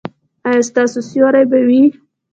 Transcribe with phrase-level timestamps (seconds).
[0.47, 1.83] ایا ستاسو سیوری به وي؟